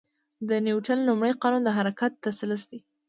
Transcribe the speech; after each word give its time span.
د 0.49 0.49
نیوتن 0.65 0.99
لومړی 1.07 1.33
قانون 1.41 1.61
د 1.65 1.69
حرکت 1.77 2.11
تسلسل 2.25 2.67
دی. 2.71 2.79